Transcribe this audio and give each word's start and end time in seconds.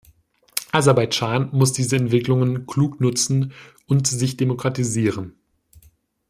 Aserbaidschan 0.71 1.49
muss 1.51 1.73
diese 1.73 1.95
Entwicklungen 1.95 2.65
klug 2.65 2.99
nutzen 2.99 3.53
und 3.85 4.07
sich 4.07 4.35
demokratisieren. 4.35 5.35